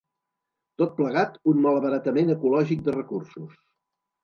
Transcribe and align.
Tot 0.81 0.95
plegat 0.99 1.35
un 1.51 1.61
malbaratament 1.67 2.33
ecològic 2.37 2.83
de 2.91 2.99
recursos. 2.99 3.57